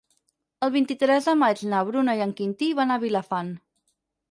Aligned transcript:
El 0.67 0.71
vint-i-tres 0.75 1.27
de 1.31 1.35
maig 1.43 1.61
na 1.75 1.83
Bruna 1.91 2.17
i 2.21 2.25
en 2.27 2.35
Quintí 2.41 2.73
van 2.83 2.97
a 2.97 3.01
Vilafant. 3.07 3.55